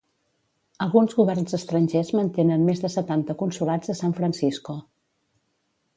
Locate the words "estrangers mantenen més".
1.57-2.81